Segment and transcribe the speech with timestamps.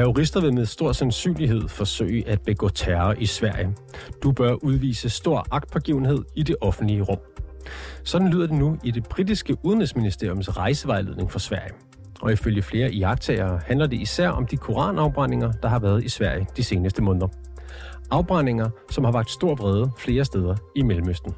[0.00, 3.76] Terrorister vil med stor sandsynlighed forsøge at begå terror i Sverige.
[4.22, 7.18] Du bør udvise stor agtpågivenhed i det offentlige rum.
[8.04, 11.72] Sådan lyder det nu i det britiske udenrigsministeriums rejsevejledning for Sverige.
[12.20, 16.46] Og ifølge flere iagtagere handler det især om de koranafbrændinger, der har været i Sverige
[16.56, 17.28] de seneste måneder.
[18.10, 21.34] Afbrændinger, som har vagt stor vrede flere steder i Mellemøsten.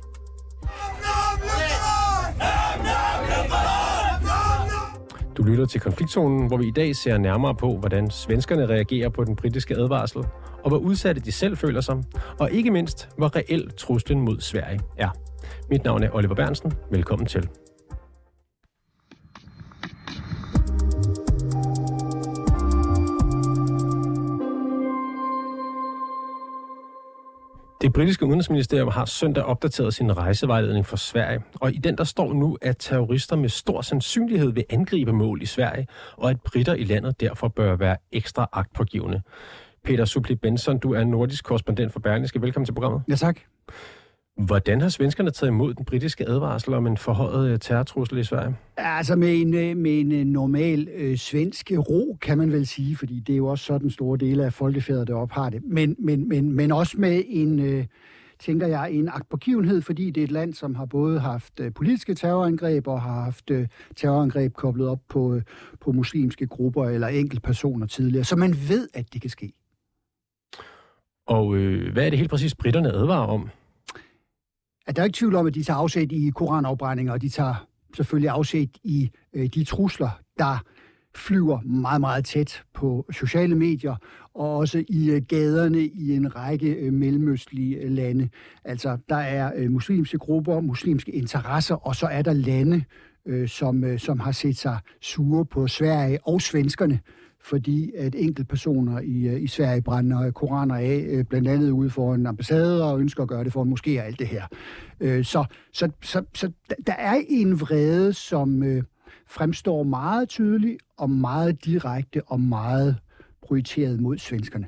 [5.42, 9.24] Du lytter til konfliktzonen, hvor vi i dag ser nærmere på, hvordan svenskerne reagerer på
[9.24, 10.24] den britiske advarsel,
[10.64, 11.96] og hvor udsatte de selv føler sig,
[12.38, 15.09] og ikke mindst, hvor reel truslen mod Sverige er.
[15.70, 16.73] Mit navn er Oliver Bernsen.
[16.91, 17.48] Velkommen til.
[27.82, 32.33] Det britiske udenrigsministerium har søndag opdateret sin rejsevejledning for Sverige, og i den der står
[32.33, 36.84] nu, at terrorister med stor sandsynlighed vil angribe mål i Sverige, og at britter i
[36.84, 39.22] landet derfor bør være ekstra agtpågivende.
[39.84, 42.42] Peter Supli Benson, du er nordisk korrespondent for Berlingske.
[42.42, 43.02] Velkommen til programmet.
[43.08, 43.36] Ja, tak.
[44.36, 48.56] Hvordan har svenskerne taget imod den britiske advarsel om en forhøjet øh, terrortrussel i Sverige?
[48.77, 52.97] Altså med en, øh, med en øh, normal øh, svensk ro, kan man vel sige,
[52.97, 55.62] fordi det er jo også sådan store dele af folkefærdet, der har det.
[55.64, 57.86] Men, men, men, men også med en, øh,
[58.41, 62.14] tænker jeg, en agtpågivenhed, fordi det er et land, som har både haft øh, politiske
[62.14, 65.42] terrorangreb og har haft øh, terrorangreb koblet op på, øh,
[65.80, 68.24] på muslimske grupper eller enkeltpersoner tidligere.
[68.24, 69.52] Så man ved, at det kan ske.
[71.27, 73.48] Og øh, hvad er det helt præcis, britterne advarer om?
[74.86, 77.66] At der er ikke tvivl om, at de tager afsæt i koranafbrændinger, og de tager
[77.97, 80.64] selvfølgelig afsæt i øh, de trusler, der
[81.14, 83.97] flyver meget, meget tæt på sociale medier,
[84.34, 88.28] og også i øh, gaderne i en række øh, mellemøstlige øh, lande.
[88.64, 92.84] Altså, der er øh, muslimske grupper, muslimske interesser, og så er der lande,
[93.27, 97.01] øh, som, øh, som har set sig sure på Sverige og svenskerne,
[97.45, 102.14] fordi at enkeltpersoner i, øh, i Sverige brænder koraner af, øh, blandt andet ude for
[102.14, 104.47] en ambassade, og ønsker at gøre det for en moské og alt det her.
[105.01, 106.52] Øh, så, så, så, så
[106.86, 108.63] der er en vrede, som
[109.27, 112.97] fremstår meget tydeligt og meget direkte og meget
[113.42, 114.67] projiceret mod svenskerne.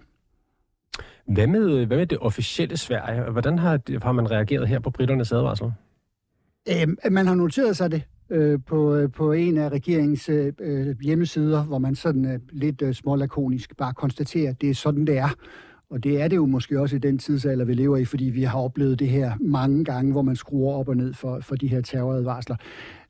[1.27, 3.31] Hvad med, hvad med det officielle Sverige?
[3.31, 5.73] Hvordan har, har man reageret her på britternes advarsel?
[6.69, 11.01] Øh, man har noteret sig det øh, på, øh, på en af regeringens øh, øh,
[11.01, 15.19] hjemmesider, hvor man sådan øh, lidt øh, smålakonisk bare konstaterer, at det er sådan, det
[15.19, 15.35] er.
[15.91, 18.43] Og det er det jo måske også i den tidsalder, vi lever i, fordi vi
[18.43, 21.67] har oplevet det her mange gange, hvor man skruer op og ned for, for de
[21.67, 22.57] her terroradvarsler.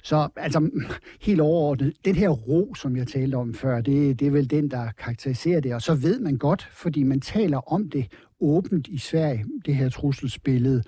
[0.03, 0.71] Så altså,
[1.27, 4.71] helt overordnet, den her ro, som jeg talte om før, det, det er vel den,
[4.71, 5.75] der karakteriserer det.
[5.75, 8.07] Og så ved man godt, fordi man taler om det
[8.41, 10.83] åbent i Sverige, det her trusselsbillede,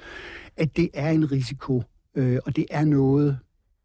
[0.56, 1.82] at det er en risiko,
[2.14, 3.38] øh, og det er noget,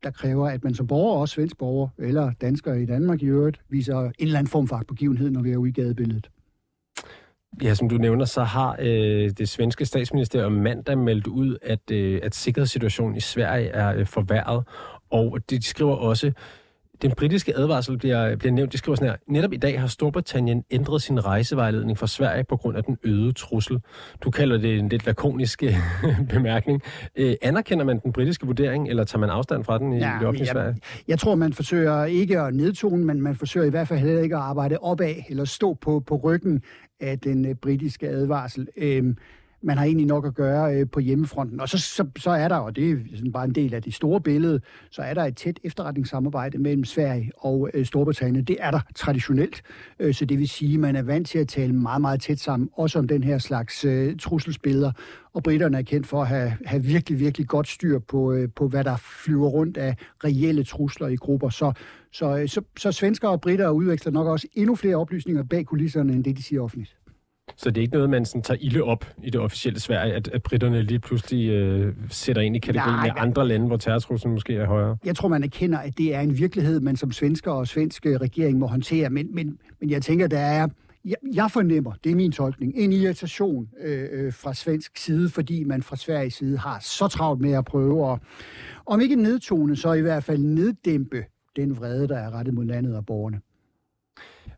[0.04, 3.62] der kræver, at man som borger, også svensk borger, eller dansker i Danmark i øvrigt,
[3.70, 6.30] viser en eller anden form for begivenhed, når vi er ude i gadebilledet.
[7.64, 12.20] Ja, som du nævner, så har øh, det svenske statsministerium mandag meldt ud, at, øh,
[12.24, 14.64] at sikkerhedssituationen i Sverige er øh, forværret,
[15.10, 16.32] og det de skriver også,
[17.02, 18.74] den britiske advarsel bliver, bliver nævnt.
[18.74, 19.18] De skriver sådan her.
[19.28, 23.32] Netop i dag har Storbritannien ændret sin rejsevejledning fra Sverige på grund af den øgede
[23.32, 23.80] trussel.
[24.22, 25.74] Du kalder det en lidt lakonisk øh,
[26.34, 26.82] bemærkning.
[27.16, 30.28] Øh, anerkender man den britiske vurdering, eller tager man afstand fra den i ja, det
[30.28, 30.76] offentlige jeg, Sverige?
[31.08, 34.36] Jeg tror, man forsøger ikke at nedtone, men man forsøger i hvert fald heller ikke
[34.36, 36.62] at arbejde opad eller stå på, på ryggen
[37.00, 38.68] af den øh, britiske advarsel.
[38.78, 39.16] Øh,
[39.64, 41.60] man har egentlig nok at gøre øh, på hjemmefronten.
[41.60, 43.94] Og så, så, så er der, og det er sådan bare en del af det
[43.94, 44.62] store billede,
[44.92, 48.44] så er der et tæt efterretningssamarbejde mellem Sverige og øh, Storbritannien.
[48.44, 49.62] Det er der traditionelt,
[50.00, 52.40] øh, så det vil sige, at man er vant til at tale meget, meget tæt
[52.40, 54.92] sammen, også om den her slags øh, trusselsbilleder.
[55.34, 58.68] Og britterne er kendt for at have, have virkelig, virkelig godt styr på, øh, på,
[58.68, 61.50] hvad der flyver rundt af reelle trusler i grupper.
[61.50, 61.74] Så,
[62.12, 66.14] så, øh, så, så svenskere og britter udveksler nok også endnu flere oplysninger bag kulisserne,
[66.14, 67.01] end det, de siger offentligt.
[67.58, 70.28] Så det er ikke noget, man sådan tager ilde op i det officielle Sverige, at,
[70.28, 74.34] at britterne lige pludselig øh, sætter ind i kategorien Nej, med andre lande, hvor terrortruslen
[74.34, 74.98] måske er højere?
[75.06, 78.60] Jeg tror, man erkender, at det er en virkelighed, man som svensker og svenske regering
[78.60, 79.10] må håndtere.
[79.10, 80.68] Men, men, men jeg tænker, der er
[81.06, 85.64] jeg, jeg fornemmer, det er min tolkning, en irritation øh, øh, fra svensk side, fordi
[85.64, 88.20] man fra Sveriges side har så travlt med at prøve at,
[88.86, 91.24] om ikke nedtone, så i hvert fald neddæmpe
[91.56, 93.42] den vrede, der er rettet mod landet og borgerne.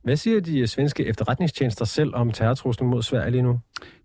[0.03, 3.59] Hvad siger de øh, svenske efterretningstjenester selv om terrortruslen mod Sverige lige nu?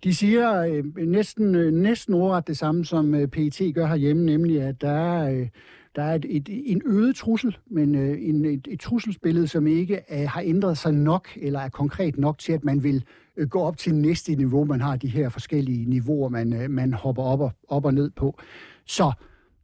[0.05, 4.63] De siger øh, næsten, øh, næsten ordret det samme, som øh, PET gør herhjemme, nemlig
[4.63, 5.49] at der er, øh,
[5.97, 10.01] der er et, et, en øget trussel, men øh, en, et, et trusselsbillede, som ikke
[10.11, 13.05] øh, har ændret sig nok, eller er konkret nok til, at man vil
[13.37, 14.65] øh, gå op til næste niveau.
[14.65, 18.11] Man har de her forskellige niveauer, man, øh, man hopper op og, op og ned
[18.11, 18.39] på.
[18.87, 19.13] Så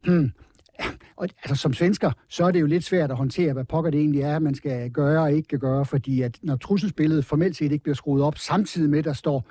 [0.05, 0.31] hmm,
[0.79, 0.85] Ja,
[1.15, 3.99] og altså, som svensker, så er det jo lidt svært at håndtere, hvad pokker det
[3.99, 7.83] egentlig er, man skal gøre og ikke gøre, fordi at når trusselsbilledet formelt set ikke
[7.83, 9.47] bliver skruet op, samtidig med, der står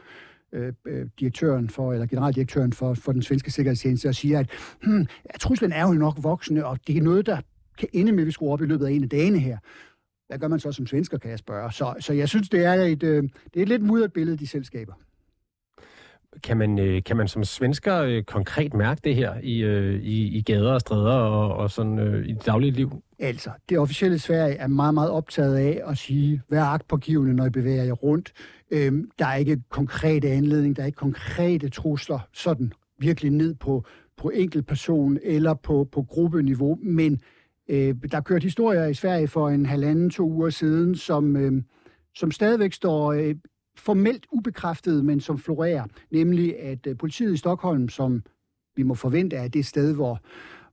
[0.53, 4.51] øh, øh, direktøren for, eller generaldirektøren for, for den svenske sikkerhedstjeneste og siger, at
[4.83, 7.39] hmm, ja, truslen er jo nok voksende, og det er noget, der
[7.79, 9.59] kan ende med, at vi skruer op i løbet af en af dagene her.
[10.29, 11.73] Hvad gør man så som svensker, kan jeg spørge.
[11.73, 14.47] Så, så jeg synes, det er et, øh, det er et lidt mudret billede, de
[14.47, 14.93] selskaber.
[16.43, 20.37] Kan man, øh, kan man som svensker øh, konkret mærke det her i, øh, i,
[20.39, 23.03] i gader og stræder og, og sådan øh, i det daglige liv?
[23.19, 27.51] Altså, det officielle Sverige er meget, meget optaget af at sige, vær agtpågivende, når I
[27.51, 28.33] bevæger jer rundt.
[28.71, 33.85] Øhm, der er ikke konkrete anledning, der er ikke konkrete trusler, sådan virkelig ned på,
[34.17, 34.33] på
[34.67, 37.21] person eller på, på gruppeniveau, men
[37.69, 41.63] øh, der kørt historier i Sverige for en halvanden, to uger siden, som, øh,
[42.15, 43.35] som stadigvæk står øh,
[43.77, 45.85] formelt ubekræftet, men som florerer.
[46.11, 48.23] Nemlig, at øh, politiet i Stockholm, som
[48.77, 50.21] vi må forvente er det sted, hvor,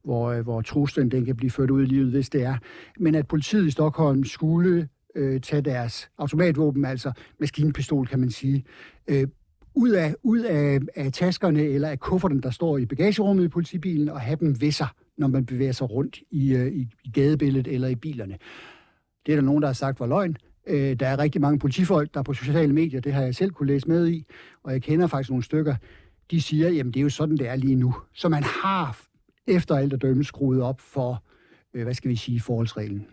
[0.03, 2.57] hvor, øh, hvor truslen den kan blive ført ud i livet, hvis det er.
[2.99, 8.65] Men at politiet i Stockholm skulle øh, tage deres automatvåben, altså maskinpistol, kan man sige,
[9.07, 9.27] øh,
[9.75, 14.09] ud, af, ud af, af taskerne eller af kufferten, der står i bagagerummet i politibilen,
[14.09, 14.87] og have dem ved sig,
[15.17, 18.37] når man bevæger sig rundt i, øh, i, i gadebilledet eller i bilerne.
[19.25, 20.37] Det er der nogen, der har sagt var løgn.
[20.67, 23.51] Øh, der er rigtig mange politifolk, der er på sociale medier, det har jeg selv
[23.51, 24.25] kunne læse med i,
[24.63, 25.75] og jeg kender faktisk nogle stykker,
[26.31, 27.95] de siger, jamen det er jo sådan, det er lige nu.
[28.13, 28.97] Så man har
[29.47, 31.23] efter alt at dømme skruet op for,
[31.73, 33.07] øh, hvad skal vi sige, forholdsreglen.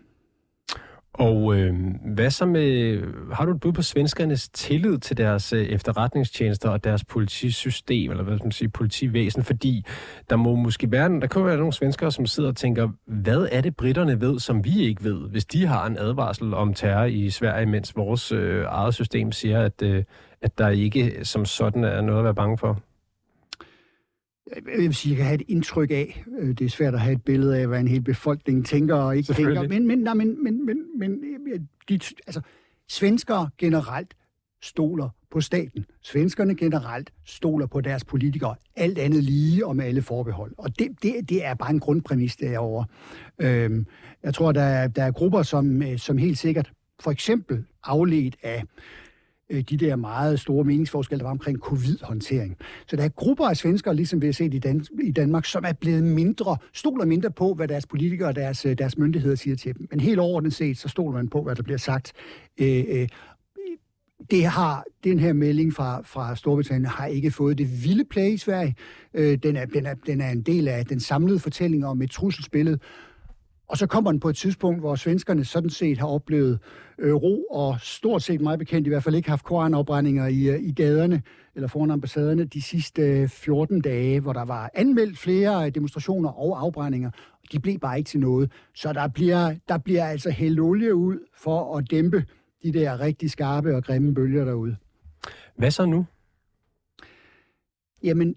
[1.19, 1.75] Og øh,
[2.05, 3.01] hvad så med,
[3.33, 8.23] har du et bud på svenskernes tillid til deres øh, efterretningstjenester og deres politisystem, eller
[8.23, 9.43] hvad skal man sige, politivæsen?
[9.43, 9.85] Fordi
[10.29, 13.61] der må måske være, der kan være nogle svenskere, som sidder og tænker, hvad er
[13.61, 17.29] det britterne ved, som vi ikke ved, hvis de har en advarsel om terror i
[17.29, 20.03] Sverige, mens vores øh, eget system siger, at, øh,
[20.41, 22.79] at der ikke som sådan er noget at være bange for?
[24.55, 27.13] Jeg vil sige, jeg kan have et indtryk af, øh, det er svært at have
[27.13, 30.43] et billede af, hvad en hel befolkning tænker og ikke tænker, men, men, nej, men,
[30.43, 31.21] men, men, men
[31.89, 32.41] de, altså,
[32.87, 34.13] svenskere generelt
[34.61, 35.85] stoler på staten.
[36.01, 38.55] Svenskerne generelt stoler på deres politikere.
[38.75, 40.53] Alt andet lige og med alle forbehold.
[40.57, 42.85] Og det, det, det er bare en grundpræmis derovre.
[43.39, 43.87] Øhm,
[44.23, 48.35] jeg tror, der er, der er grupper, som, øh, som helt sikkert, for eksempel afledt
[48.43, 48.63] af
[49.49, 52.57] Øh, de der meget store meningsforskelle, der var omkring covid-håndtering.
[52.87, 55.63] Så der er grupper af svenskere, ligesom vi har set i, Dan- i Danmark, som
[55.67, 59.55] er blevet mindre, stoler mindre på, hvad deres politikere og deres, øh, deres myndigheder siger
[59.55, 59.87] til dem.
[59.91, 62.13] Men helt overordnet set, så stoler man på, hvad der bliver sagt.
[62.61, 63.07] Øh, øh,
[64.31, 68.37] det har den her melding fra, fra Storbritannien har ikke fået det vilde play i
[68.37, 68.75] Sverige.
[69.13, 72.11] Øh, den, er, den, er, den er en del af den samlede fortælling om et
[72.11, 72.79] trusselsbillede,
[73.69, 76.59] og så kommer den på et tidspunkt, hvor svenskerne sådan set har oplevet
[76.97, 80.59] øh, ro, og stort set meget bekendt i hvert fald ikke haft koranafbrændinger i, øh,
[80.59, 81.21] i gaderne
[81.55, 86.61] eller foran ambassaderne de sidste øh, 14 dage, hvor der var anmeldt flere demonstrationer og
[86.61, 87.11] afbrændinger.
[87.43, 88.51] Og de blev bare ikke til noget.
[88.75, 92.25] Så der bliver, der bliver altså hældt olie ud for at dæmpe
[92.63, 94.75] de der rigtig skarpe og grimme bølger derude.
[95.55, 96.05] Hvad så nu?
[98.03, 98.35] Jamen,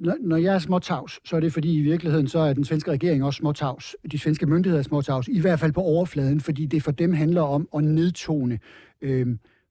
[0.00, 2.90] når, når jeg er småtavs, så er det fordi i virkeligheden, så er den svenske
[2.90, 3.96] regering også småtavs.
[4.12, 7.42] De svenske myndigheder er småtavs, i hvert fald på overfladen, fordi det for dem handler
[7.42, 8.58] om at nedtone,
[9.02, 9.26] øh,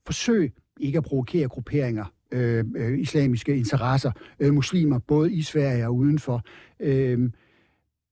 [0.06, 5.96] forsøg ikke at provokere grupperinger, øh, øh, islamiske interesser, øh, muslimer, både i Sverige og
[5.96, 6.42] udenfor.
[6.80, 7.30] Øh,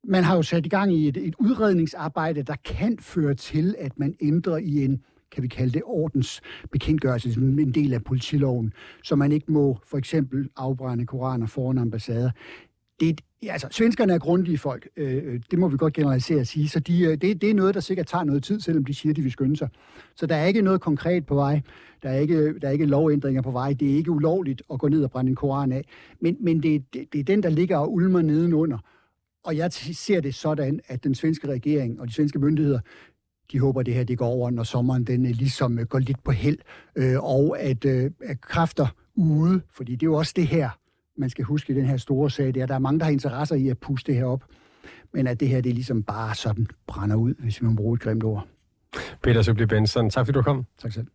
[0.04, 4.00] man har jo sat i gang i et, et udredningsarbejde, der kan føre til, at
[4.00, 5.02] man ændrer i en
[5.34, 8.74] kan vi kalde det, ordensbekendtgørelse, som en del af politiloven,
[9.04, 12.32] så man ikke må for eksempel afbrænde koraner foran ambassader.
[13.00, 16.80] Det, altså, svenskerne er grundige folk, øh, det må vi godt generalisere og sige, så
[16.80, 19.22] de, øh, det, det er noget, der sikkert tager noget tid, selvom de siger, de
[19.22, 19.70] vil skynde sig.
[20.16, 21.62] Så der er ikke noget konkret på vej,
[22.04, 24.88] der er ikke, der er ikke lovændringer på vej, det er ikke ulovligt at gå
[24.88, 25.86] ned og brænde en koran af,
[26.22, 28.78] men, men det, det, det er den, der ligger og ulmer nedenunder.
[29.44, 32.80] Og jeg ser det sådan, at den svenske regering og de svenske myndigheder,
[33.52, 36.24] de håber, det her det går over, når sommeren den øh, ligesom øh, går lidt
[36.24, 36.58] på held,
[36.96, 40.70] øh, og at, øh, at kræfter ude, fordi det er jo også det her,
[41.18, 43.06] man skal huske i den her store sag, det er, at der er mange, der
[43.06, 44.44] har interesser i at puste det her op,
[45.14, 48.02] men at det her, det er ligesom bare sådan brænder ud, hvis man bruger et
[48.02, 48.48] grimt ord.
[49.24, 50.66] Peter Søbli Benson, tak fordi du kom.
[50.78, 51.08] Tak selv.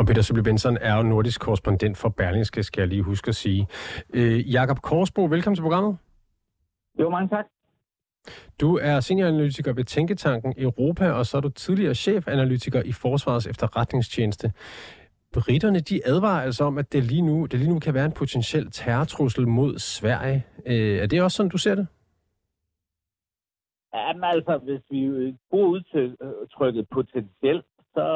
[0.00, 3.34] Og Peter Søbli Benson er jo nordisk korrespondent for Berlingske, skal jeg lige huske at
[3.34, 3.66] sige.
[4.14, 5.98] Øh, Jakob Korsbro, velkommen til programmet.
[7.00, 7.44] Jo, mange tak.
[8.60, 14.52] Du er senioranalytiker ved Tænketanken Europa, og så er du tidligere chefanalytiker i Forsvarets efterretningstjeneste.
[15.32, 18.12] Britterne de advarer altså om, at det lige nu, det lige nu kan være en
[18.12, 20.46] potentiel terrortrussel mod Sverige.
[20.66, 21.86] Øh, er det også sådan, du ser det?
[23.94, 25.00] Jamen altså, hvis vi
[25.50, 26.16] går ud til
[26.56, 28.08] trykket potentielt, så,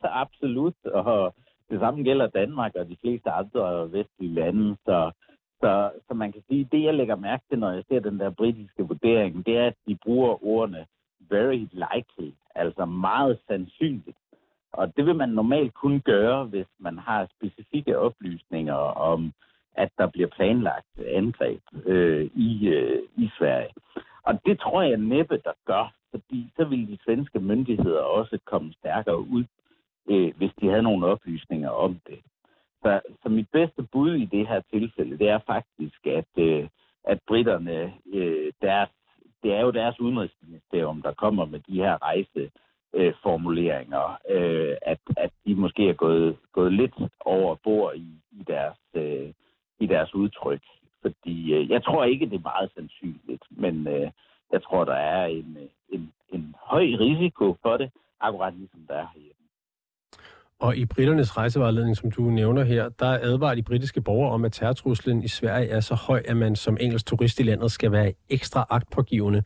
[0.00, 0.74] så absolut.
[0.84, 1.34] Og
[1.70, 4.76] det samme gælder Danmark og de fleste andre vestlige lande.
[4.84, 5.10] Så,
[5.60, 8.30] så, så man kan sige, det jeg lægger mærke til, når jeg ser den der
[8.30, 10.86] britiske vurdering, det er, at de bruger ordene
[11.30, 14.18] very likely, altså meget sandsynligt.
[14.72, 18.74] Og det vil man normalt kun gøre, hvis man har specifikke oplysninger
[19.10, 19.32] om,
[19.74, 23.74] at der bliver planlagt angreb øh, i, øh, i Sverige.
[24.22, 28.72] Og det tror jeg næppe, der gør, fordi så vil de svenske myndigheder også komme
[28.72, 29.44] stærkere ud,
[30.10, 32.18] øh, hvis de havde nogle oplysninger om det.
[32.82, 36.68] Så, så mit bedste bud i det her tilfælde, det er faktisk, at, øh,
[37.04, 38.88] at britterne, øh, deres,
[39.42, 45.54] det er jo deres udenrigsministerium, der kommer med de her rejseformuleringer, øh, at, at de
[45.54, 49.32] måske er gået, gået lidt over bord i, i, deres, øh,
[49.80, 50.62] i deres udtryk.
[51.02, 54.10] Fordi øh, jeg tror ikke, det er meget sandsynligt, men øh,
[54.52, 59.06] jeg tror, der er en, en, en høj risiko for det, akkurat ligesom der er
[59.14, 59.36] herhjemme.
[60.60, 64.52] Og i britternes rejsevejledning, som du nævner her, der advarer de britiske borgere om, at
[64.52, 68.12] terrortruslen i Sverige er så høj, at man som engelsk turist i landet skal være
[68.28, 69.42] ekstra agtpågivende.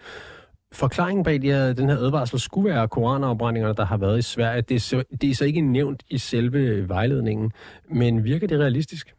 [0.72, 4.62] Forklaringen bag de den her advarsel skulle være koranafbrændingerne, der har været i Sverige.
[4.62, 7.52] Det er, så, det er så ikke nævnt i selve vejledningen,
[7.88, 9.14] men virker det realistisk?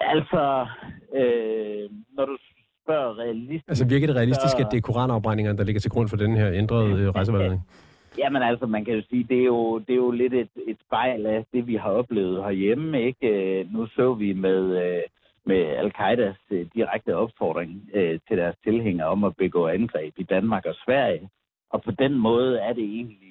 [0.00, 0.66] Altså,
[1.14, 2.36] øh, når du
[2.92, 3.68] spørger realistisk...
[3.68, 4.64] Altså virker det realistisk, så...
[4.64, 7.62] at det er koranafbrændingerne, der ligger til grund for den her ændrede øh, rejsevejledning?
[8.18, 10.76] Jamen altså, man kan jo sige, det er jo, det er jo lidt et, et
[10.86, 13.02] spejl af det, vi har oplevet herhjemme.
[13.02, 13.28] Ikke?
[13.28, 15.02] Øh, nu så vi med, øh,
[15.46, 16.36] med al-Qaidas
[16.74, 17.70] direkte opfordring
[18.28, 21.28] til deres tilhængere om at begå angreb i Danmark og Sverige.
[21.70, 23.28] Og på den måde er det egentlig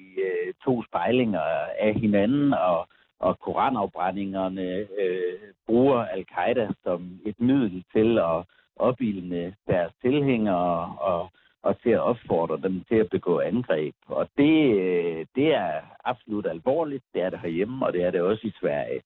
[0.64, 1.40] to spejlinger
[1.80, 2.88] af hinanden, og,
[3.20, 4.68] og koranafbrændingerne
[5.02, 8.44] øh, bruger al-Qaida som et middel til at
[8.76, 11.28] opildne deres tilhængere og
[11.62, 13.94] og til at opfordre dem til at begå angreb.
[14.06, 17.04] Og det, øh, det er absolut alvorligt.
[17.14, 19.02] Det er det herhjemme, og det er det også i Sverige.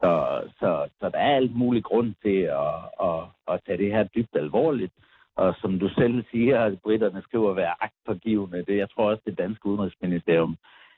[0.00, 2.74] Så, så, så der er alt muligt grund til at,
[3.08, 4.92] at, at tage det her dybt alvorligt.
[5.36, 8.64] Og som du selv siger, at britterne skriver at være agtpågivende.
[8.64, 10.56] Det, jeg tror også, det danske udenrigsministerium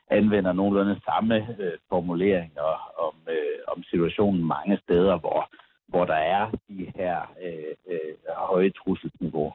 [0.09, 2.69] anvender nogenlunde samme øh, formuleringer
[3.07, 5.49] om, øh, om situationen mange steder, hvor,
[5.89, 9.51] hvor der er de her øh, øh, høje trusselsniveauer.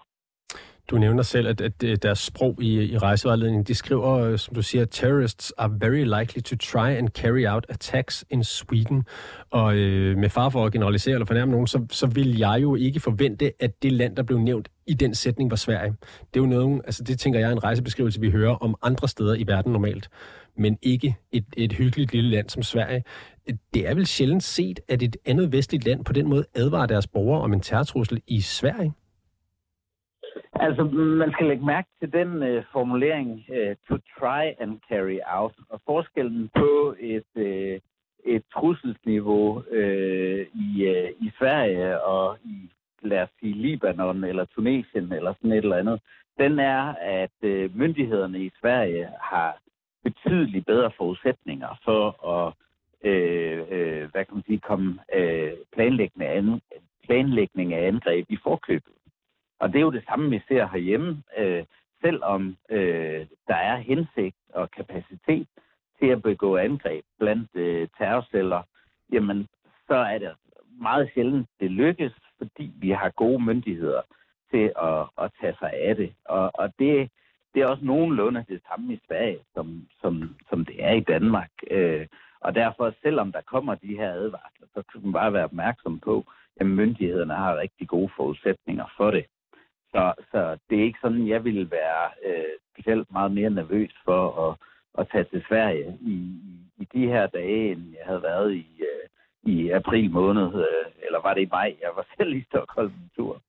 [0.91, 4.55] Du nævner selv, at, at øh, deres sprog i, i rejsevejledningen, de skriver, øh, som
[4.55, 9.07] du siger, terrorists are very likely to try and carry out attacks in Sweden.
[9.51, 12.75] Og øh, med far for at generalisere eller fornærme nogen, så, så vil jeg jo
[12.75, 15.95] ikke forvente, at det land, der blev nævnt i den sætning, var Sverige.
[16.35, 19.09] Det er jo noget, altså det tænker jeg er en rejsebeskrivelse, vi hører om andre
[19.09, 20.09] steder i verden normalt.
[20.57, 23.05] Men ikke et, et hyggeligt lille land som Sverige.
[23.75, 27.07] Det er vel sjældent set, at et andet vestligt land på den måde advarer deres
[27.07, 28.93] borgere om en terrortrussel i Sverige?
[30.53, 30.85] Altså,
[31.23, 35.55] man skal lægge mærke til den øh, formulering, øh, to try and carry out.
[35.69, 37.81] Og forskellen på et, øh,
[38.25, 42.71] et trusselsniveau øh, i, øh, i Sverige og i,
[43.03, 46.01] lad os sige, Libanon eller Tunesien eller sådan et eller andet,
[46.39, 49.59] den er, at øh, myndighederne i Sverige har
[50.05, 52.55] betydeligt bedre forudsætninger for at
[53.05, 56.61] øh, øh, hvad kan man sige, komme øh, planlægning, an,
[57.05, 58.93] planlægning af angreb i forkøbet.
[59.61, 61.23] Og det er jo det samme, vi ser herhjemme.
[61.39, 61.65] Øh,
[62.01, 65.47] selvom øh, der er hensigt og kapacitet
[65.99, 68.63] til at begå angreb blandt øh, terrorceller,
[69.13, 69.49] jamen
[69.87, 70.33] så er det
[70.81, 74.03] meget sjældent, det lykkes, fordi vi har gode myndigheder
[74.51, 76.15] til at, at tage sig af det.
[76.25, 77.11] Og, og det,
[77.55, 81.51] det er også nogenlunde det samme i Sverige, som, som, som det er i Danmark.
[81.71, 82.07] Øh,
[82.41, 86.25] og derfor, selvom der kommer de her advarsler, så kan man bare være opmærksom på,
[86.57, 89.25] at myndighederne har rigtig gode forudsætninger for det.
[89.91, 94.51] Så, så det er ikke sådan, jeg ville være øh, specielt meget mere nervøs for
[94.51, 94.57] at,
[94.99, 96.17] at tage til Sverige i,
[96.77, 99.09] i de her dage, end jeg havde været i, øh,
[99.47, 101.77] i april måned, øh, eller var det i maj?
[101.83, 103.41] Jeg var selv i Stockholm en tur.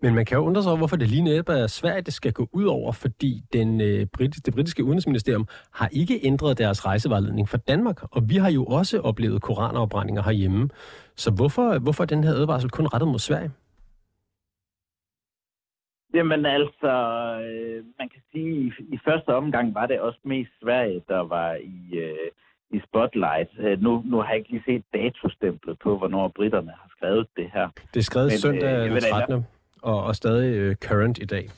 [0.00, 2.32] Men man kan jo undre sig over, hvorfor det lige netop er Sverige, det skal
[2.32, 7.48] gå ud over, fordi den, øh, brit, det britiske udenrigsministerium har ikke ændret deres rejsevejledning
[7.48, 10.68] for Danmark, og vi har jo også oplevet koranafbrændinger herhjemme.
[11.16, 13.50] Så hvorfor, hvorfor er den her advarsel kun rettet mod Sverige?
[16.14, 16.92] Jamen altså,
[17.46, 21.18] øh, man kan sige, at i, i første omgang var det også mest Sverige, der
[21.18, 22.30] var i, øh,
[22.70, 23.50] i spotlight.
[23.58, 27.50] Øh, nu, nu har jeg ikke lige set datostemplet på, hvornår britterne har skrevet det
[27.52, 27.68] her.
[27.94, 29.46] Det er skrevet Men, søndag øh, den 13.
[29.82, 31.48] og, og stadig øh, current i dag.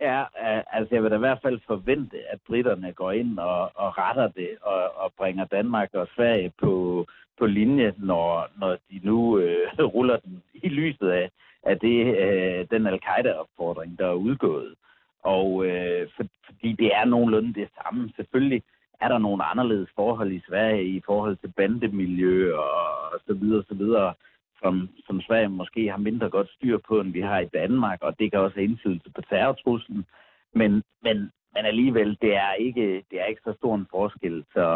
[0.00, 0.24] Ja,
[0.72, 4.28] altså jeg vil da i hvert fald forvente, at britterne går ind og, og retter
[4.28, 7.06] det og, og bringer Danmark og Sverige på,
[7.38, 11.30] på linje, når, når de nu øh, ruller den i lyset af,
[11.62, 14.74] af det, øh, den al-Qaida-opfordring, der er udgået.
[15.22, 18.12] Og øh, for, fordi det er nogenlunde det samme.
[18.16, 18.62] Selvfølgelig
[19.00, 23.74] er der nogle anderledes forhold i Sverige i forhold til bandemiljø og så videre, så
[23.74, 24.14] videre,
[24.62, 28.18] som, som Sverige måske har mindre godt styr på, end vi har i Danmark, og
[28.18, 30.06] det kan også have indflydelse på terrortruslen.
[30.54, 34.68] Men, men, men alligevel, det er ikke, det er ikke så stor en forskel, så,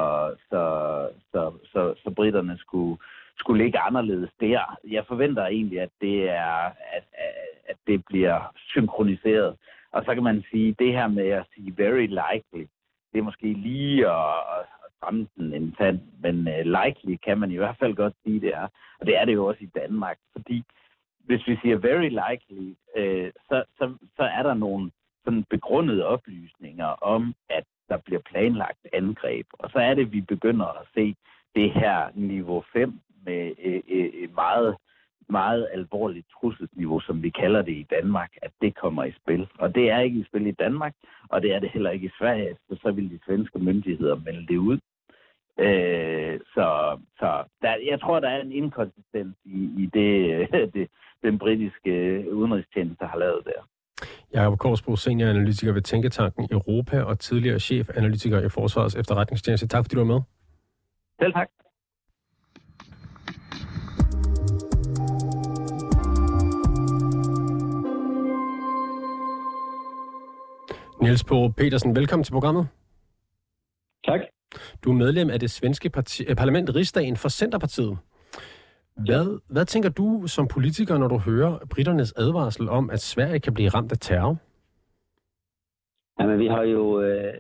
[0.51, 0.63] så,
[1.33, 2.99] så, så, så britterne skulle,
[3.39, 4.79] skulle ligge anderledes der.
[4.89, 6.57] Jeg forventer egentlig, at det er,
[6.97, 7.05] at,
[7.69, 9.57] at det bliver synkroniseret.
[9.93, 12.67] Og så kan man sige, det her med at sige very likely,
[13.13, 14.67] det er måske lige at, at
[14.97, 18.55] stramme den en tand, men uh, likely kan man i hvert fald godt sige, det
[18.55, 18.69] er.
[19.01, 20.63] Og det er det jo også i Danmark, fordi
[21.19, 24.91] hvis vi siger very likely, uh, så, så, så er der nogle
[25.25, 29.47] sådan begrundede oplysninger om, at der bliver planlagt angreb.
[29.53, 31.15] Og så er det, vi begynder at se
[31.55, 33.53] det her niveau 5 med
[33.89, 34.77] et meget,
[35.29, 39.49] meget alvorligt trusselsniveau, som vi kalder det i Danmark, at det kommer i spil.
[39.59, 40.95] Og det er ikke i spil i Danmark,
[41.29, 44.47] og det er det heller ikke i Sverige, så så vil de svenske myndigheder melde
[44.47, 44.79] det ud.
[45.59, 50.89] Øh, så så der, jeg tror, der er en inkonsistens i, i det, det,
[51.23, 53.61] den britiske udenrigstjeneste har lavet der.
[54.35, 59.69] Jakob Korsbro, senioranalytiker ved Tænketanken Europa og tidligere chefanalytiker i Forsvarets efterretningstjeneste.
[59.69, 60.21] Tak fordi du var med.
[61.21, 61.49] Selv tak.
[71.03, 72.69] Niels på Petersen, velkommen til programmet.
[74.05, 74.21] Tak.
[74.85, 77.99] Du er medlem af det svenske parti, eh, parlament Rigsdagen for Centerpartiet.
[78.97, 83.55] Hvad, hvad tænker du som politiker, når du hører britternes advarsel om, at Sverige kan
[83.55, 84.37] blive ramt af terror?
[86.21, 87.35] Jamen, vi har jo øh,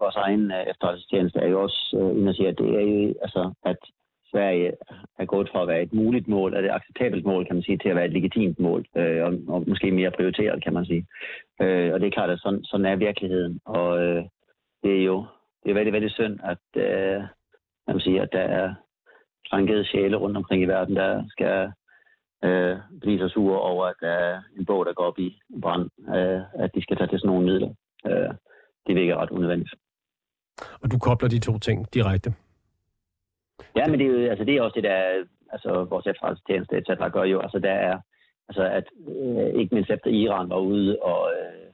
[0.00, 3.14] vores egen øh, efterretningstjeneste er jo også øh, inde og siger, at det er jo
[3.22, 3.80] altså, at
[4.34, 4.72] Sverige
[5.18, 7.78] er gået fra at være et muligt mål, eller et acceptabelt mål, kan man sige,
[7.78, 11.06] til at være et legitimt mål, øh, og, og måske mere prioriteret, kan man sige.
[11.62, 14.24] Øh, og det er klart, at sådan, sådan er virkeligheden, og øh,
[14.82, 15.26] det er jo
[15.62, 17.22] det er veldig, veldig synd, at, øh,
[17.86, 18.74] man siger, at der er
[19.50, 21.72] krænkede sjæle rundt omkring i verden, der skal
[22.44, 25.90] øh, blive så sure over, at der er en bog, der går op i brand,
[26.16, 27.70] øh, at de skal tage til sådan nogle midler.
[28.06, 28.34] Øh,
[28.86, 29.74] det virker ret unødvendigt.
[30.82, 32.34] Og du kobler de to ting direkte?
[33.76, 36.90] Ja, men det er, jo, altså, det er også det, der altså, vores efterretningstjeneste, etc.
[37.12, 37.40] gør jo.
[37.40, 37.98] Altså, der er,
[38.48, 41.64] altså, at øh, ikke mindst efter Iran var ude og øh,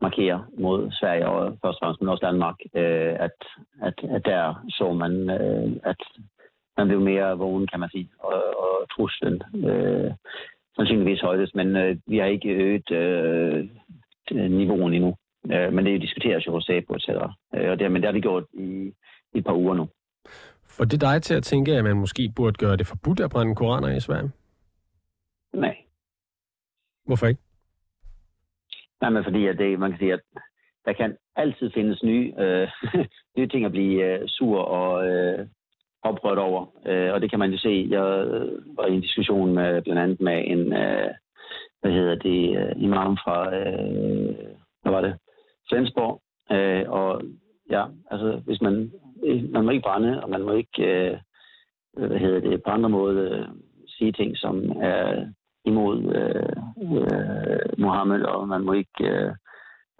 [0.00, 3.38] markere mod Sverige og først og fremmest, men også Danmark, øh, at,
[3.82, 6.00] at, at der så man, øh, at
[6.76, 10.10] man blev mere vågen, kan man sige, og, og truslen øh,
[10.76, 13.68] sandsynligvis højdes, men øh, vi har ikke øget øh,
[14.30, 15.16] niveauen endnu.
[15.52, 17.08] Øh, men det diskuteres jo hos SABO, etc.
[17.54, 18.92] Øh, og det, men det har vi gjort i,
[19.34, 19.88] i et par uger nu.
[20.76, 23.54] For det dig til at tænke, at man måske burde gøre det forbudt at brænde
[23.54, 24.30] koraner i Sverige?
[25.54, 25.76] Nej.
[27.06, 27.40] Hvorfor ikke?
[29.00, 30.20] Nej, men fordi at det, man kan sige, at
[30.84, 32.68] der kan altid findes nye, øh,
[33.36, 35.46] nye ting at blive øh, sur og øh,
[36.02, 36.66] oprørt over.
[36.86, 37.86] Øh, og det kan man jo se.
[37.90, 38.02] Jeg
[38.76, 41.10] var i en diskussion med blandt andet med en, øh,
[41.80, 44.34] hvad hedder det, øh, imam fra, øh,
[44.82, 45.14] hvad var det,
[45.68, 46.22] Svensborg.
[46.52, 47.22] Øh, og
[47.70, 48.92] ja, altså hvis man,
[49.24, 51.18] Øh, man må ikke brænde, og man må ikke, øh,
[51.96, 53.46] hvad hedder det, på andre måder øh,
[53.86, 55.26] sige ting, som er
[55.64, 56.56] imod øh,
[56.96, 59.32] øh, Mohammed, og man må ikke øh,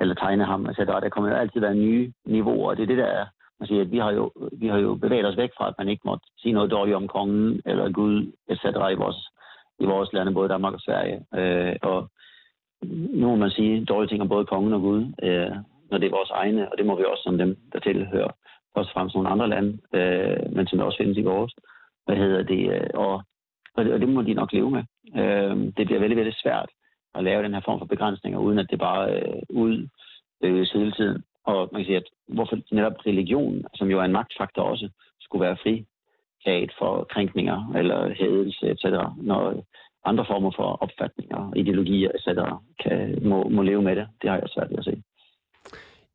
[0.00, 2.98] eller tegne ham, altså Der kommer jo altid være nye niveauer, og det er det,
[2.98, 3.26] der er,
[3.60, 5.88] man siger, at vi har, jo, vi har jo bevæget os væk fra, at man
[5.88, 8.64] ikke må sige noget dårligt om kongen eller Gud, etc.
[8.64, 9.20] i vores,
[9.78, 11.18] i vores lande, både Danmark og Sverige.
[11.34, 12.10] Øh, og
[13.20, 15.56] nu må man sige dårlige ting om både kongen og Gud, øh,
[15.90, 18.30] når det er vores egne, og det må vi også som dem, der tilhører
[18.76, 21.54] først og fremmest nogle andre lande, øh, men som også findes i vores.
[22.06, 22.74] Hvad hedder det?
[22.74, 23.22] Øh, og
[23.74, 24.84] og det, og det må de nok leve med.
[25.16, 26.70] Øh, det bliver veldig, veldig svært
[27.14, 29.88] at lave den her form for begrænsninger, uden at det bare øh, ud
[30.44, 31.22] øh, hele tiden.
[31.44, 34.88] Og man kan sige, at hvorfor netop religion, som jo er en magtfaktor også,
[35.20, 35.86] skulle være fri
[36.78, 38.84] for krænkninger eller hædelse, etc.,
[39.16, 39.64] når
[40.04, 42.28] andre former for opfatninger, ideologier, etc.,
[42.82, 44.08] kan, må, må leve med det.
[44.22, 45.02] Det har jeg svært ved at se.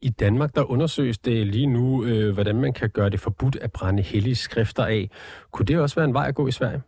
[0.02, 3.72] I Danmark, der undersøges det lige nu, øh, hvordan man kan gøre det forbudt at
[3.72, 5.10] brænde hellige skrifter af.
[5.52, 6.82] Kunne det også være en vej at gå i Sverige?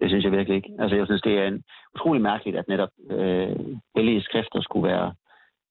[0.00, 0.70] Det synes jeg virkelig ikke.
[0.78, 3.56] Altså, jeg synes, det er en, utrolig mærkeligt, at netop øh,
[3.96, 5.14] hellige skrifter skulle være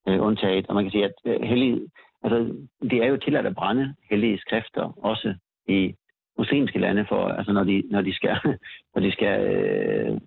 [0.07, 0.67] øh, undtaget.
[0.67, 1.89] Og man kan sige, at øh, hellige,
[2.23, 2.37] altså,
[2.81, 5.35] det er jo tilladt at brænde hellige skrifter, også
[5.67, 5.95] i
[6.37, 8.37] muslimske lande, for, altså, når, de, når de skal,
[8.95, 10.19] når de skal øh,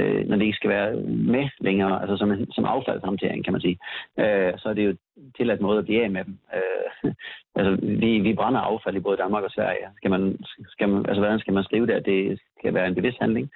[0.00, 3.78] øh, når det ikke skal være med længere, altså som, som affaldshåndtering, kan man sige,
[4.18, 4.96] øh, så er det jo
[5.36, 6.38] til at måde at blive af med dem.
[6.56, 7.12] Øh,
[7.56, 9.86] altså, vi, vi brænder affald i både Danmark og Sverige.
[9.96, 12.94] Skal man, skal man, altså, hvordan skal man skrive det, at det skal være en
[12.94, 13.50] bevidst handling?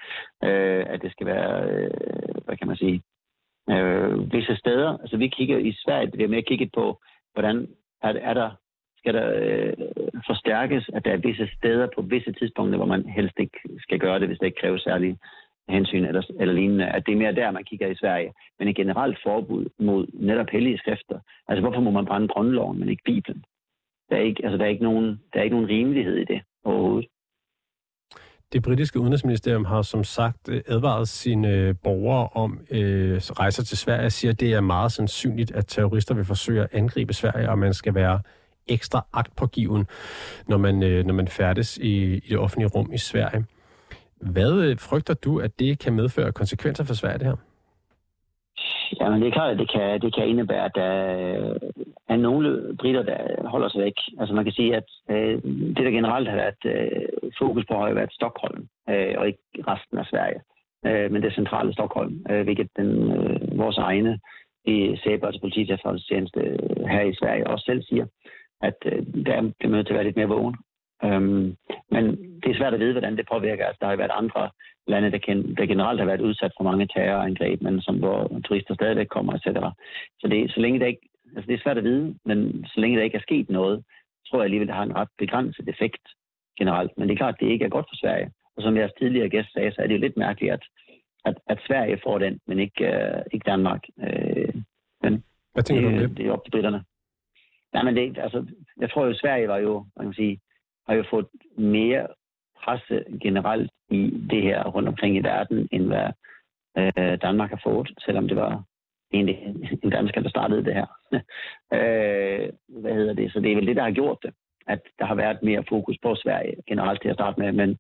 [0.45, 1.91] Øh, at det skal være, øh,
[2.45, 3.03] hvad kan man sige,
[3.71, 4.99] øh, visse steder.
[4.99, 7.01] Altså, vi kigger i Sverige, vi har mere kigget på,
[7.35, 7.69] hvordan
[8.03, 8.51] er, er der
[8.99, 9.73] skal der øh,
[10.27, 14.21] forstærkes, at der er visse steder på visse tidspunkter, hvor man helst ikke skal gøre
[14.21, 15.19] det, hvis det ikke kræver særlig
[15.69, 18.33] hensyn eller, eller lignende, at det er mere der, man kigger i Sverige.
[18.59, 21.19] Men et generelt forbud mod netop hellige skrifter.
[21.49, 23.45] Altså, hvorfor må man brænde grundloven, men ikke Bibelen?
[24.11, 26.41] Der er ikke, altså, der er ikke, nogen, der er ikke nogen rimelighed i det
[26.65, 27.09] overhovedet.
[28.53, 33.79] Det britiske udenrigsministerium har som sagt øh, advaret sine øh, borgere om øh, rejser til
[33.79, 37.51] Sverige og siger, at det er meget sandsynligt, at terrorister vil forsøge at angribe Sverige,
[37.51, 38.21] og man skal være
[38.67, 39.87] ekstra agtpågiven,
[40.49, 43.45] når man, øh, når man færdes i, i det offentlige rum i Sverige.
[44.21, 47.37] Hvad øh, frygter du, at det kan medføre konsekvenser for Sverige, det her?
[49.01, 51.55] Jamen, det er klart, at det kan, det kan indebære, at øh,
[52.09, 53.93] der er nogle britter, der holder sig væk.
[54.21, 55.43] Altså man kan sige, at øh,
[55.77, 59.99] det, der generelt har været øh, fokus på, har været Stockholm, øh, og ikke resten
[59.99, 60.41] af Sverige.
[60.87, 64.19] Øh, men det centrale Stockholm, øh, hvilket den, øh, vores egne
[64.65, 65.71] i Sæber, altså politiet
[66.37, 68.07] øh, her i Sverige, også selv siger,
[68.63, 70.57] at øh, der bliver det nødt til at være lidt mere vågen.
[71.05, 71.57] Øhm,
[71.91, 72.05] men
[72.43, 73.67] det er svært at vide, hvordan det påvirker.
[73.67, 74.51] Altså, der har været andre
[74.87, 78.75] lande, der, kan, der generelt har været udsat for mange terrorangreb, men som hvor turister
[78.75, 79.47] stadigvæk kommer, etc.
[80.21, 82.97] Så, det, så længe det ikke, altså det er svært at vide, men så længe
[82.99, 83.85] der ikke er sket noget,
[84.27, 86.05] tror jeg alligevel, det har en ret begrænset effekt
[86.59, 86.93] generelt.
[86.97, 88.31] Men det er klart, at det ikke er godt for Sverige.
[88.57, 90.63] Og som jeres tidligere gæst sagde, så er det jo lidt mærkeligt, at,
[91.25, 93.83] at, at Sverige får den, men ikke, uh, ikke Danmark.
[93.97, 94.55] Uh,
[95.03, 96.19] men Hvad tænker det, du om det?
[96.19, 96.85] Det er op til britterne.
[97.73, 98.47] Nej, men det, altså,
[98.81, 100.41] jeg tror jo, Sverige var jo, man kan sige,
[100.89, 102.07] har jo fået mere
[102.63, 106.09] presse generelt i det her rundt omkring i verden, end hvad
[106.79, 108.63] øh, Danmark har fået, selvom det var
[109.13, 109.39] egentlig
[109.83, 110.87] en dansker, der startede det her.
[111.79, 113.33] øh, hvad hedder det?
[113.33, 114.33] Så det er vel det, der har gjort det,
[114.67, 117.79] at der har været mere fokus på Sverige generelt til at starte med, men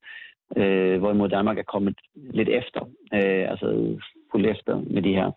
[0.57, 2.81] øh, hvorimod Danmark er kommet lidt efter,
[3.15, 3.99] øh, altså
[4.33, 5.31] fuldt efter med de her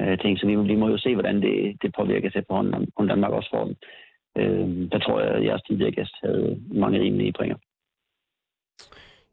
[0.00, 0.38] øh, ting.
[0.38, 3.32] Så vi, vi må jo se, hvordan det, det påvirker sig på hånden, om Danmark
[3.32, 3.76] også får den.
[4.38, 7.56] Øh, der tror jeg, at jeres tidligere gæst havde mange rimelige pringer.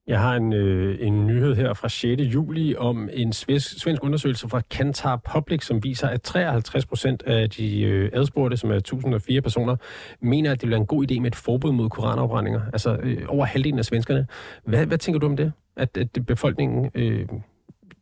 [0.07, 2.21] Jeg har en, øh, en nyhed her fra 6.
[2.21, 7.49] juli om en svensk, svensk undersøgelse fra Kantar Public, som viser, at 53 procent af
[7.49, 9.75] de øh, adspurgte, som er 1004 personer,
[10.19, 12.61] mener, at det vil være en god idé med et forbud mod koranafbrændinger.
[12.73, 14.27] Altså øh, over halvdelen af svenskerne.
[14.65, 15.53] Hvad, hvad tænker du om det?
[15.75, 17.27] At, at befolkningen øh,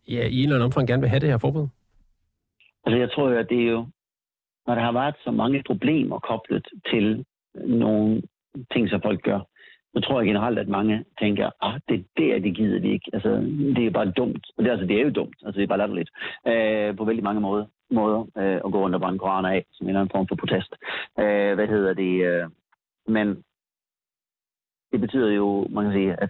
[0.07, 1.67] ja, i en eller anden omfang gerne vil have det her forbud?
[2.85, 3.85] Altså jeg tror jo, at det er jo
[4.69, 8.21] når der har været så mange problemer koblet til nogle
[8.73, 9.39] ting, som folk gør,
[9.93, 13.09] så tror jeg generelt, at mange tænker, ah, det er der, det gider vi ikke.
[13.13, 13.29] Altså,
[13.75, 14.45] det er bare dumt.
[14.57, 15.35] Og det, altså, det er jo dumt.
[15.45, 16.09] Altså, det er bare latterligt.
[16.47, 19.85] Øh, på vældig mange måder, måder øh, at gå rundt og brænde koraner af, som
[19.85, 20.71] en eller anden form for protest.
[21.19, 22.13] Øh, hvad hedder det?
[22.29, 22.45] Øh,
[23.07, 23.43] men
[24.91, 26.29] det betyder jo, man kan sige, at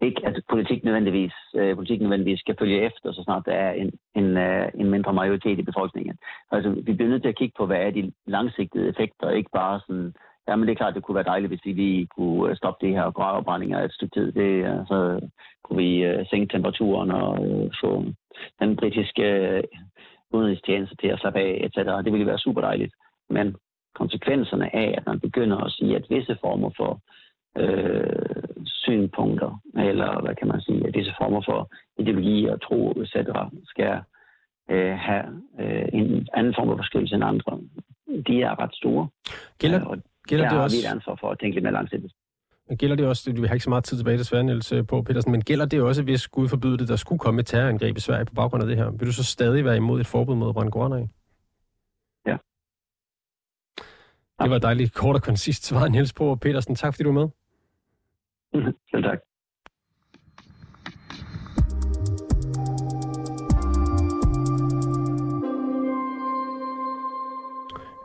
[0.00, 3.90] ikke at politik nødvendigvis, øh, politik nødvendigvis skal følge efter, så snart der er en,
[4.14, 6.16] en, øh, en mindre majoritet i befolkningen.
[6.50, 9.80] Altså, vi bliver nødt til at kigge på, hvad er de langsigtede effekter, ikke bare
[9.86, 10.14] sådan,
[10.48, 12.86] ja, men det er klart, det kunne være dejligt, hvis vi lige kunne øh, stoppe
[12.86, 14.32] det her gravbrændinger et stykke tid.
[14.32, 15.28] Det, øh, så
[15.64, 18.04] kunne vi øh, sænke temperaturen og øh, få
[18.60, 19.62] den britiske øh,
[20.30, 21.76] udenrigstjeneste til at slappe af, etc.
[22.04, 22.94] Det ville være super dejligt.
[23.30, 23.56] Men
[23.94, 27.18] konsekvenserne af, at man begynder at sige, at visse former for øh,
[28.66, 31.60] synpunkter, eller hvad kan man sige, at disse former for
[31.98, 33.14] ideologi og tro, etc.,
[33.64, 33.94] skal
[34.70, 35.24] øh, have
[35.60, 37.52] øh, en anden form for beskyttelse end andre.
[38.26, 39.08] De er ret store.
[39.58, 40.76] Gælder, og gælder det også...
[40.76, 42.12] har vi et ansvar for at tænke lidt mere langsigtet.
[42.78, 45.32] Gælder det også, vi har ikke så meget tid tilbage desværre, Niels øh, på Petersen,
[45.32, 48.24] men gælder det også, hvis Gud forbyder det, der skulle komme et terrorangreb i Sverige
[48.24, 48.90] på baggrund af det her?
[48.90, 51.08] Vil du så stadig være imod et forbud mod brænde af?
[52.26, 52.36] Ja.
[54.42, 56.74] Det var dejligt kort og koncist svar, Niels på Petersen.
[56.74, 57.28] Tak fordi du var med.
[58.90, 59.18] Selv tak.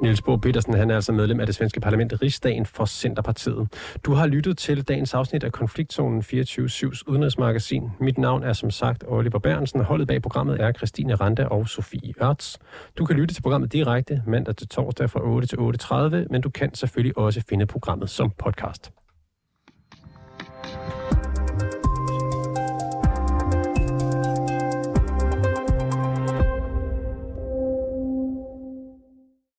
[0.04, 3.68] Niels Bohr Petersen, han er altså medlem af det svenske parlament Rigsdagen for Centerpartiet.
[4.06, 7.90] Du har lyttet til dagens afsnit af Konfliktzonen 24-7's udenrigsmagasin.
[8.00, 11.70] Mit navn er som sagt Oliver Bernsen, og holdet bag programmet er Christine Randa og
[11.70, 12.60] Sofie Ørts.
[12.98, 16.50] Du kan lytte til programmet direkte mandag til torsdag fra 8 til 8.30, men du
[16.50, 19.03] kan selvfølgelig også finde programmet som podcast.